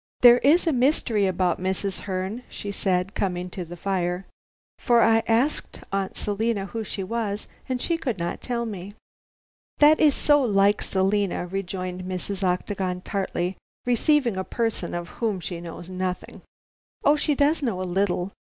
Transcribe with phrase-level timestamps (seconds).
[0.21, 1.99] "There is a mystery about Mrs.
[1.99, 4.25] Herne," she said, coming to the fire;
[4.79, 8.93] "for I asked Aunt Selina who she was, and she could not tell me."
[9.77, 12.43] "That is so like Selina," rejoined Mrs.
[12.43, 16.41] Octagon tartly, "receiving a person of whom she knows nothing."
[17.03, 18.29] "Oh, she does know a little.
[18.29, 18.31] Mrs.